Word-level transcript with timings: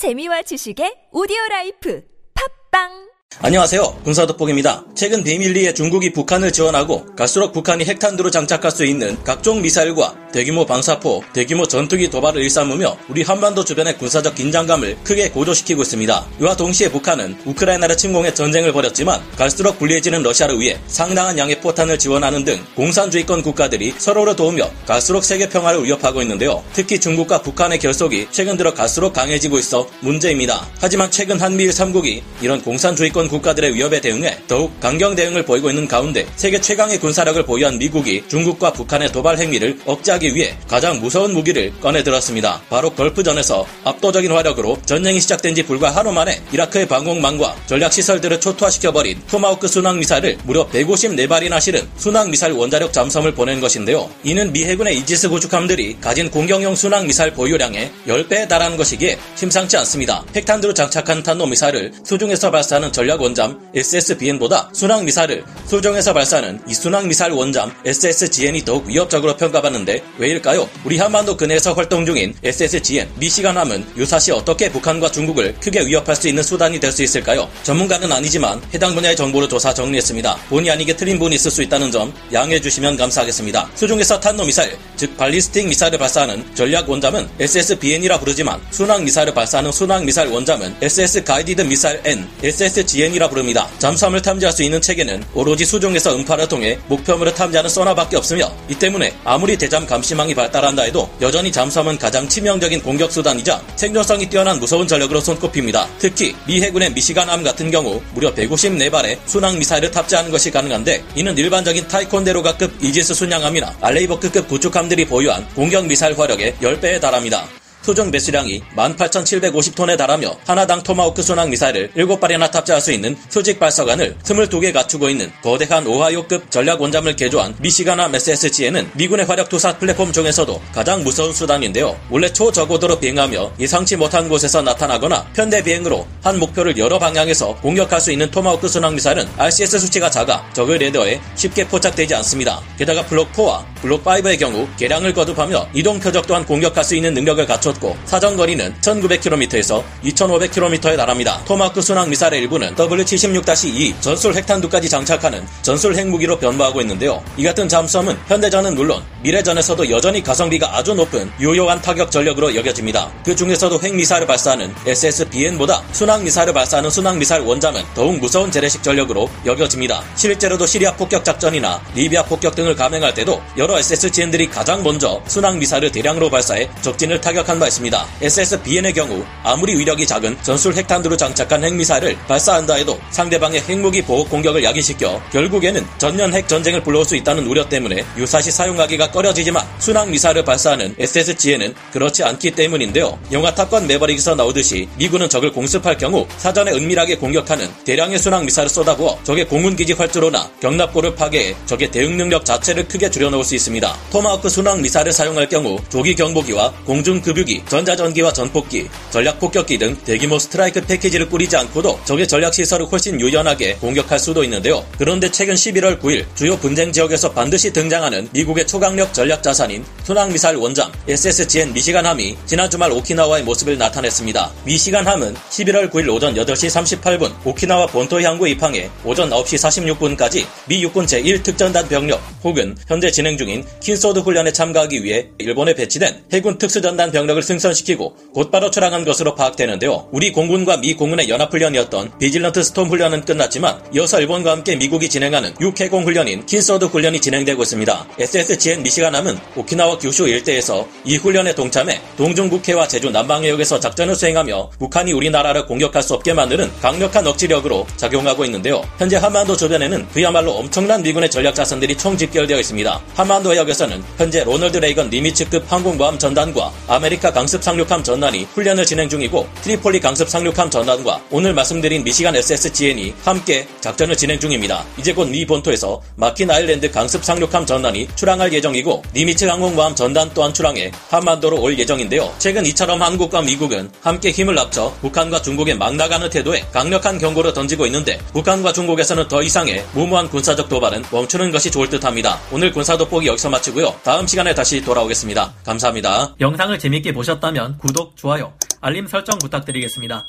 재미와 0.00 0.40
지식의 0.48 1.12
오디오 1.12 1.36
라이프. 1.50 2.00
팟빵 2.32 3.09
안녕하세요. 3.42 4.00
군사돋보기입니다. 4.04 4.84
최근 4.94 5.24
비밀리에 5.24 5.72
중국이 5.72 6.12
북한을 6.12 6.52
지원하고 6.52 7.06
갈수록 7.16 7.52
북한이 7.52 7.84
핵탄두를 7.84 8.30
장착할 8.30 8.70
수 8.70 8.84
있는 8.84 9.16
각종 9.24 9.62
미사일과 9.62 10.14
대규모 10.30 10.66
방사포, 10.66 11.24
대규모 11.32 11.66
전투기 11.66 12.10
도발을 12.10 12.42
일삼으며 12.42 12.98
우리 13.08 13.22
한반도 13.22 13.64
주변의 13.64 13.96
군사적 13.96 14.34
긴장감을 14.34 14.98
크게 15.04 15.30
고조시키고 15.30 15.82
있습니다. 15.82 16.26
이와 16.40 16.54
동시에 16.54 16.90
북한은 16.90 17.38
우크라이나를 17.46 17.96
침공해 17.96 18.34
전쟁을 18.34 18.72
벌였지만 18.72 19.20
갈수록 19.36 19.78
불리해지는 19.78 20.22
러시아를 20.22 20.60
위해 20.60 20.78
상당한 20.86 21.38
양의 21.38 21.60
포탄을 21.60 21.98
지원하는 21.98 22.44
등 22.44 22.62
공산주의권 22.76 23.42
국가들이 23.42 23.94
서로를 23.96 24.36
도우며 24.36 24.70
갈수록 24.86 25.24
세계 25.24 25.48
평화를 25.48 25.82
위협하고 25.84 26.20
있는데요. 26.22 26.62
특히 26.74 27.00
중국과 27.00 27.40
북한의 27.42 27.78
결속이 27.78 28.28
최근 28.30 28.56
들어 28.58 28.74
갈수록 28.74 29.14
강해지고 29.14 29.58
있어 29.58 29.88
문제입니다. 30.00 30.68
하지만 30.78 31.10
최근 31.10 31.40
한미일 31.40 31.70
3국이 31.70 32.22
이런 32.42 32.62
공산주의권 32.62 33.19
주권 33.20 33.28
국가들의 33.28 33.74
위협에 33.74 34.00
대응해 34.00 34.38
더욱 34.48 34.80
강경 34.80 35.14
대응을 35.14 35.44
보이고 35.44 35.68
있는 35.68 35.86
가운데 35.86 36.26
세계 36.36 36.58
최강의 36.58 37.00
군사력을 37.00 37.42
보유한 37.44 37.76
미국이 37.76 38.24
중국과 38.28 38.72
북한의 38.72 39.12
도발 39.12 39.38
행위를 39.38 39.78
억제하기 39.84 40.34
위해 40.34 40.56
가장 40.66 41.00
무서운 41.00 41.34
무기를 41.34 41.70
꺼내 41.80 42.02
들었습니다. 42.02 42.62
바로 42.70 42.88
걸프전에서 42.90 43.66
압도적인 43.84 44.32
화력으로 44.32 44.78
전쟁이 44.86 45.20
시작된 45.20 45.54
지 45.54 45.64
불과 45.64 45.90
하루 45.90 46.12
만에 46.12 46.40
이라크의 46.52 46.88
방공망과 46.88 47.56
전략 47.66 47.92
시설들을 47.92 48.40
초토화시켜버린 48.40 49.20
토마호크 49.28 49.68
순항 49.68 49.98
미사일을 49.98 50.38
무려 50.44 50.66
154발이나 50.68 51.60
실은 51.60 51.86
순항 51.98 52.30
미사일 52.30 52.54
원자력 52.54 52.92
잠수함을 52.92 53.34
보낸 53.34 53.60
것인데요. 53.60 54.08
이는 54.24 54.50
미 54.52 54.64
해군의 54.64 54.96
이지스 54.98 55.28
구축함들이 55.28 55.98
가진 56.00 56.30
공격용 56.30 56.74
순항 56.74 57.06
미사일 57.06 57.34
보유량의 57.34 57.90
10배에 58.06 58.48
달하는 58.48 58.78
것이기에 58.78 59.18
심상치 59.34 59.76
않습니다. 59.76 60.24
핵탄두를 60.34 60.72
장착한 60.72 61.22
탄도 61.22 61.46
미사일을 61.46 61.92
수중에서 62.04 62.50
발사하는 62.50 62.92
전략 62.92 63.09
전략 63.10 63.20
원잠 63.22 63.58
SSBN보다 63.74 64.70
순항 64.72 65.04
미사일을 65.04 65.44
수중에서 65.66 66.12
발사하는 66.12 66.60
이 66.68 66.74
순항 66.74 67.08
미사일 67.08 67.32
원잠 67.32 67.72
SSGN이 67.84 68.64
더욱 68.64 68.86
위협적으로 68.86 69.36
평가받는데 69.36 70.02
왜일까요? 70.18 70.68
우리 70.84 70.96
한반도 70.98 71.36
근해에서 71.36 71.72
활동 71.72 72.06
중인 72.06 72.34
SSGN 72.44 73.08
미시간함은 73.16 73.84
유사시 73.96 74.30
어떻게 74.30 74.70
북한과 74.70 75.10
중국을 75.10 75.56
크게 75.56 75.86
위협할 75.86 76.14
수 76.14 76.28
있는 76.28 76.42
수단이 76.44 76.78
될 76.78 76.90
수 76.90 77.02
있을까요? 77.04 77.48
전문가는 77.62 78.10
아니지만 78.10 78.60
해당 78.74 78.94
분야의 78.94 79.14
정보를 79.16 79.48
조사 79.48 79.72
정리했습니다. 79.72 80.36
본의 80.48 80.70
아니게 80.72 80.96
틀린 80.96 81.18
부분이 81.18 81.36
있을 81.36 81.50
수 81.50 81.62
있다는 81.62 81.90
점 81.92 82.12
양해해 82.32 82.60
주시면 82.60 82.96
감사하겠습니다. 82.96 83.70
수중에서 83.76 84.18
탄도 84.18 84.44
미사일, 84.44 84.76
즉 84.96 85.16
ballistic 85.16 85.68
미사일을 85.68 85.98
발사하는 85.98 86.44
전략 86.54 86.90
원잠은 86.90 87.28
SSBN이라 87.38 88.18
부르지만 88.18 88.60
순항 88.72 89.04
미사일을 89.04 89.32
발사하는 89.34 89.70
순항 89.70 90.04
미사일 90.04 90.30
원잠은 90.30 90.74
SS 90.82 91.22
guided 91.22 91.62
미사일 91.62 92.00
N, 92.04 92.28
SSG 92.42 92.99
GN이라 93.00 93.30
부릅니다. 93.30 93.66
잠수함을 93.78 94.20
탐지할 94.20 94.52
수 94.52 94.62
있는 94.62 94.80
체계는 94.80 95.24
오로지 95.32 95.64
수중에서 95.64 96.14
음파를 96.16 96.46
통해 96.48 96.78
목표물을 96.88 97.32
탐지하는 97.32 97.70
소나밖에 97.70 98.16
없으며 98.18 98.52
이 98.68 98.74
때문에 98.74 99.14
아무리 99.24 99.56
대잠 99.56 99.86
감시망이 99.86 100.34
발달한다 100.34 100.82
해도 100.82 101.08
여전히 101.22 101.50
잠수함은 101.50 101.96
가장 101.96 102.28
치명적인 102.28 102.82
공격 102.82 103.10
수단이자 103.10 103.62
생존성이 103.76 104.28
뛰어난 104.28 104.60
무서운 104.60 104.86
전력으로 104.86 105.20
손꼽힙니다. 105.20 105.88
특히 105.98 106.36
미 106.46 106.60
해군의 106.60 106.92
미시간함 106.92 107.42
같은 107.42 107.70
경우 107.70 108.02
무려 108.12 108.34
154발의 108.34 109.18
순항 109.24 109.58
미사일을 109.58 109.90
탑재하는 109.90 110.30
것이 110.30 110.50
가능한데 110.50 111.02
이는 111.14 111.38
일반적인 111.38 111.88
타이콘데로가급 111.88 112.84
이지스 112.84 113.14
순양함이나 113.14 113.76
알레이버크급 113.80 114.46
구축함들이 114.48 115.06
보유한 115.06 115.48
공격 115.54 115.86
미사일 115.86 116.18
화력의 116.18 116.56
10배에 116.60 117.00
달합니다. 117.00 117.59
수중 117.82 118.10
배수량이 118.10 118.62
18,750톤에 118.76 119.96
달하며 119.96 120.36
하나당 120.46 120.82
토마호크 120.82 121.22
순항 121.22 121.50
미사일을 121.50 121.90
7발이나 121.96 122.50
탑재할 122.50 122.80
수 122.80 122.92
있는 122.92 123.16
수직 123.28 123.58
발사관을 123.58 124.16
22개 124.22 124.72
갖추고 124.72 125.08
있는 125.08 125.32
거대한 125.42 125.86
오하이오급 125.86 126.50
전략 126.50 126.80
원잠을 126.80 127.16
개조한 127.16 127.54
미시간함 127.60 128.10
SSGN은 128.12 128.90
미군의 128.94 129.26
화력 129.26 129.48
투사 129.48 129.78
플랫폼 129.78 130.12
중에서도 130.12 130.60
가장 130.72 131.02
무서운 131.02 131.32
수단인데요. 131.32 131.98
원래 132.10 132.30
초저고도로 132.32 133.00
비행하며 133.00 133.52
예상치 133.58 133.96
못한 133.96 134.28
곳에서 134.28 134.60
나타나거나 134.62 135.26
편대 135.32 135.62
비행으로 135.62 136.06
한 136.22 136.38
목표를 136.38 136.76
여러 136.76 136.98
방향에서 136.98 137.56
공격할 137.56 138.00
수 138.00 138.12
있는 138.12 138.30
토마호크 138.30 138.68
순항 138.68 138.94
미사일은 138.94 139.26
RCS 139.38 139.78
수치가 139.78 140.10
작아 140.10 140.44
적의 140.52 140.78
레이더에 140.78 141.20
쉽게 141.34 141.66
포착되지 141.66 142.14
않습니다. 142.16 142.60
게다가 142.76 143.04
블록 143.06 143.32
4와 143.32 143.64
블록 143.80 144.04
5의 144.04 144.38
경우 144.38 144.68
개량을 144.76 145.14
거듭하며 145.14 145.70
이동 145.74 145.98
표적 145.98 146.26
또한 146.26 146.44
공격할 146.44 146.84
수 146.84 146.94
있는 146.94 147.14
능력을 147.14 147.46
갖춰 147.46 147.69
갖췄고 147.70 147.96
사정 148.04 148.36
거리는 148.36 148.74
1900km에서 148.80 149.82
2500km에 150.04 150.96
달합니다. 150.96 151.40
토마호크 151.44 151.80
순항 151.80 152.10
미사일의 152.10 152.40
일부는 152.40 152.74
W76-2 152.74 154.00
전술 154.00 154.34
핵탄두까지 154.34 154.88
장착하는 154.88 155.46
전술 155.62 155.94
핵무기로 155.94 156.38
변모하고 156.38 156.80
있는데요. 156.80 157.22
이 157.36 157.44
같은 157.44 157.68
잠수함은 157.68 158.16
현대전은 158.26 158.74
물론 158.74 159.02
미래전에서도 159.22 159.90
여전히 159.90 160.22
가성비가 160.22 160.76
아주 160.76 160.94
높은 160.94 161.30
유효한 161.40 161.80
타격 161.80 162.10
전력으로 162.10 162.54
여겨집니다. 162.54 163.10
그 163.24 163.36
중에서도 163.36 163.80
핵미사일을 163.80 164.26
발사하는 164.26 164.74
SSBN보다 164.86 165.82
순항미사일을 165.92 166.52
발사하는 166.52 166.90
순항미사일 166.90 167.42
원잠은 167.42 167.82
더욱 167.94 168.18
무서운 168.18 168.50
재래식 168.50 168.82
전력으로 168.82 169.30
여겨집니다. 169.44 170.02
실제로도 170.16 170.66
시리아 170.66 170.94
폭격 170.94 171.24
작전이나 171.24 171.80
리비아 171.94 172.24
폭격 172.24 172.54
등을 172.54 172.74
감행할 172.74 173.14
때도 173.14 173.40
여러 173.56 173.78
SSGN들이 173.78 174.48
가장 174.48 174.82
먼저 174.82 175.20
순항미사일을 175.26 175.92
대량으로 175.92 176.30
발사해 176.30 176.68
적진을 176.82 177.20
타격한 177.20 177.59
바 177.60 177.68
있습니다. 177.68 178.06
SSBN의 178.22 178.92
경우 178.92 179.24
아무리 179.44 179.76
위력이 179.76 180.06
작은 180.06 180.36
전술 180.42 180.74
핵탄두로 180.74 181.16
장착한 181.16 181.62
핵미사일을 181.62 182.16
발사한다 182.26 182.74
해도 182.74 182.98
상대방의 183.10 183.60
핵무기 183.60 184.02
보호 184.02 184.24
공격을 184.24 184.64
야기시켜 184.64 185.22
결국에는 185.30 185.86
전면 185.98 186.34
핵 186.34 186.48
전쟁을 186.48 186.82
불러올 186.82 187.04
수 187.04 187.14
있다는 187.14 187.46
우려 187.46 187.68
때문에 187.68 188.04
유사시 188.16 188.50
사용하기가 188.50 189.10
꺼려지지만 189.12 189.64
순항 189.78 190.10
미사일을 190.10 190.44
발사하는 190.44 190.96
SSG에는 190.98 191.74
그렇지 191.92 192.24
않기 192.24 192.52
때문인데요. 192.52 193.18
영화 193.30 193.54
탑건 193.54 193.86
매버릭에서 193.86 194.34
나오듯이 194.34 194.88
미군은 194.96 195.28
적을 195.28 195.52
공습할 195.52 195.98
경우 195.98 196.26
사전에 196.38 196.72
은밀하게 196.72 197.18
공격하는 197.18 197.68
대량의 197.84 198.18
순항 198.18 198.46
미사일을 198.46 198.70
쏟아부어 198.70 199.18
적의 199.22 199.46
공군기지 199.46 199.92
활주로나 199.92 200.50
경납고를 200.60 201.14
파괴해 201.14 201.54
적의 201.66 201.90
대응 201.90 202.16
능력 202.16 202.44
자체를 202.44 202.88
크게 202.88 203.10
줄여놓을 203.10 203.44
수 203.44 203.54
있습니다. 203.54 203.96
토마호크 204.10 204.48
순항 204.48 204.80
미사일을 204.80 205.12
사용할 205.12 205.48
경우 205.48 205.78
조기 205.90 206.14
경보기와 206.14 206.72
공중 206.86 207.20
급유기 207.20 207.49
전투기, 207.50 207.62
전자전기와 207.66 208.32
전폭기, 208.32 208.88
전략폭격기 209.10 209.78
등 209.78 209.96
대규모 210.04 210.38
스트라이크 210.38 210.80
패키지를 210.80 211.28
꾸리지 211.28 211.56
않고도 211.56 211.98
적의 212.04 212.28
전략시설을 212.28 212.86
훨씬 212.86 213.20
유연하게 213.20 213.74
공격할 213.76 214.18
수도 214.18 214.44
있는데요. 214.44 214.84
그런데 214.96 215.30
최근 215.30 215.54
11월 215.54 216.00
9일 216.00 216.24
주요 216.36 216.56
분쟁 216.56 216.92
지역에서 216.92 217.32
반드시 217.32 217.72
등장하는 217.72 218.28
미국의 218.32 218.66
초강력 218.66 219.12
전략 219.12 219.42
자산인 219.42 219.84
순항미사일 220.04 220.56
원잠 220.56 220.92
SSGN 221.08 221.72
미시간함이 221.72 222.36
지난 222.46 222.70
주말 222.70 222.92
오키나와에 222.92 223.42
모습을 223.42 223.76
나타냈습니다. 223.78 224.52
미시간함은 224.64 225.34
11월 225.34 225.90
9일 225.90 226.08
오전 226.14 226.34
8시 226.34 227.00
38분 227.00 227.32
오키나와 227.44 227.86
본토 227.86 228.20
항구 228.20 228.46
입항해 228.46 228.90
오전 229.04 229.30
9시 229.30 229.96
46분까지 229.96 230.46
미 230.68 230.82
육군 230.82 231.06
제1특전단 231.06 231.88
병력 231.88 232.20
혹은 232.44 232.76
현재 232.86 233.10
진행 233.10 233.36
중인 233.36 233.64
Keen 233.80 233.98
Sword 233.98 234.20
훈련에 234.20 234.52
참가하기 234.52 235.02
위해 235.02 235.28
일본에 235.38 235.74
배치된 235.74 236.24
해군 236.32 236.58
특수전단 236.58 237.10
병력을 237.10 237.39
병력을 237.40 237.42
승선시키고 237.42 238.14
곧바로 238.34 238.70
출항한 238.70 239.04
것으로 239.04 239.34
파악되는데요. 239.34 240.08
우리 240.12 240.32
공군과 240.32 240.76
미 240.78 240.94
공군의 240.94 241.28
연합훈련이었던 241.28 242.18
Vigilant 242.18 242.62
Storm 242.62 242.88
훈련은 242.88 243.24
끝났지만 243.24 243.82
이어서 243.94 244.20
일본과 244.20 244.52
함께 244.52 244.76
미국이 244.76 245.08
진행하는 245.08 245.54
육해공 245.60 246.04
훈련인 246.04 246.46
Keen 246.46 246.64
Sword 246.64 246.86
훈련이 246.86 247.20
진행되고 247.20 247.62
있습니다. 247.62 248.06
SSGN 248.18 248.82
미시간함은 248.82 249.38
오키나와 249.56 249.98
규슈 249.98 250.28
일대에서 250.28 250.86
이 251.04 251.16
훈련에 251.16 251.54
동참해 251.54 252.00
동중국해와 252.16 252.86
제주 252.86 253.10
남방해역에서 253.10 253.80
작전을 253.80 254.14
수행하며 254.14 254.70
북한이 254.78 255.12
우리나라를 255.12 255.66
공격할 255.66 256.02
수 256.02 256.14
없게 256.14 256.32
만드는 256.32 256.70
강력한 256.80 257.26
억지력으로 257.26 257.86
작용하고 257.96 258.44
있는데요. 258.44 258.82
현재 258.98 259.16
한반도 259.16 259.56
주변에는 259.56 260.08
그야말로 260.12 260.52
엄청난 260.52 261.02
미군의 261.02 261.30
전략 261.30 261.54
자산들이 261.54 261.96
총 261.96 262.16
집결되어 262.16 262.58
있습니다. 262.58 263.00
한반도 263.14 263.52
해역에서는 263.52 264.02
현재 264.16 264.44
로널드 264.44 264.78
레이건 264.78 265.10
니미츠급 265.10 265.70
항공모함 265.70 266.18
전단과 266.18 266.72
아메리카 266.86 267.29
강습 267.32 267.62
상륙함 267.62 268.02
전단이 268.02 268.44
훈련을 268.54 268.84
진행 268.86 269.08
중이고 269.08 269.48
트리폴리 269.62 270.00
강습 270.00 270.28
상륙함 270.28 270.70
전단과 270.70 271.20
오늘 271.30 271.54
말씀드린 271.54 272.04
미시간 272.04 272.36
SSGN이 272.36 273.14
함께 273.24 273.66
작전을 273.80 274.16
진행 274.16 274.38
중입니다. 274.38 274.84
이제 274.98 275.12
곧 275.14 275.30
미 275.30 275.46
본토에서 275.46 276.00
마킨 276.16 276.50
아일랜드 276.50 276.90
강습 276.90 277.24
상륙함 277.24 277.64
전단이 277.66 278.08
출항할 278.16 278.52
예정이고 278.52 279.02
니미츠 279.14 279.44
항공모함 279.44 279.94
전단 279.94 280.30
또한 280.34 280.52
출항해 280.52 280.90
한반도로 281.08 281.60
올 281.60 281.78
예정인데요. 281.78 282.34
최근 282.38 282.66
이처럼 282.66 283.00
한국과 283.00 283.42
미국은 283.42 283.90
함께 284.00 284.30
힘을 284.30 284.58
합쳐 284.58 284.92
북한과 285.00 285.42
중국에 285.42 285.74
막 285.74 285.94
나가는 285.94 286.28
태도에 286.28 286.64
강력한 286.72 287.18
경고를 287.18 287.52
던지고 287.52 287.86
있는데 287.86 288.18
북한과 288.32 288.72
중국에서는 288.72 289.28
더 289.28 289.42
이상의 289.42 289.84
무모한 289.92 290.28
군사적 290.28 290.68
도발은 290.68 291.04
멈추는 291.12 291.52
것이 291.52 291.70
좋을 291.70 291.88
듯합니다. 291.88 292.40
오늘 292.50 292.72
군사 292.72 292.96
돋보기 292.96 293.26
여기서 293.28 293.48
마치고요. 293.50 293.94
다음 294.02 294.26
시간에 294.26 294.54
다시 294.54 294.80
돌아오겠습니다. 294.82 295.52
감사합니다. 295.64 296.34
영상을 296.40 296.76
재밌게 296.78 297.12
보셨다면 297.20 297.76
구독, 297.78 298.16
좋아요 298.16 298.54
알림 298.80 299.06
설정 299.06 299.38
부탁드리겠습니다. 299.38 300.26